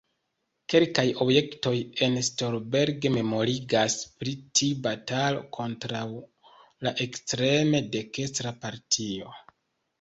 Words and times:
Kelkaj 0.73 1.03
objektoj 1.25 1.73
en 2.07 2.15
Stolberg 2.29 3.05
memorigas 3.17 3.99
pri 4.23 4.35
tiu 4.61 4.81
batalo 4.89 5.45
kontraŭ 5.61 6.03
la 6.89 6.97
ekstreme 7.09 7.87
dekstra 7.99 8.59
partio. 8.69 9.33